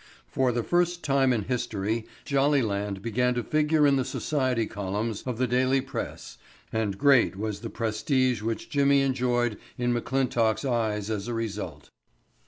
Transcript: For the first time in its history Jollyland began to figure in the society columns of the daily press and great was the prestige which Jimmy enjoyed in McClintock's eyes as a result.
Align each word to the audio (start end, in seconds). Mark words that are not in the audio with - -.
For 0.27 0.51
the 0.51 0.63
first 0.63 1.03
time 1.03 1.31
in 1.31 1.41
its 1.41 1.49
history 1.49 2.07
Jollyland 2.25 3.03
began 3.03 3.35
to 3.35 3.43
figure 3.43 3.85
in 3.85 3.97
the 3.97 4.03
society 4.03 4.65
columns 4.65 5.21
of 5.27 5.37
the 5.37 5.45
daily 5.45 5.79
press 5.79 6.39
and 6.73 6.97
great 6.97 7.35
was 7.35 7.59
the 7.59 7.69
prestige 7.69 8.41
which 8.41 8.67
Jimmy 8.67 9.01
enjoyed 9.01 9.59
in 9.77 9.93
McClintock's 9.93 10.65
eyes 10.65 11.11
as 11.11 11.27
a 11.27 11.35
result. 11.35 11.91